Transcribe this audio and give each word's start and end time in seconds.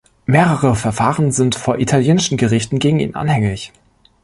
Mehrere 0.25 0.75
Verfahren 0.75 1.31
sind 1.31 1.53
vor 1.53 1.77
italienischen 1.77 2.35
Gerichten 2.35 2.79
gegen 2.79 2.99
ihn 2.99 3.13
anhängig. 3.13 3.71